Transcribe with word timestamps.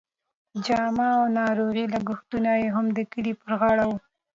جامه 0.65 1.07
او 1.19 1.23
ناروغۍ 1.39 1.85
لګښتونه 1.93 2.51
یې 2.61 2.67
هم 2.75 2.85
د 2.97 2.99
کلي 3.11 3.33
پر 3.41 3.51
غاړه 3.59 3.83
وو. 3.89 3.97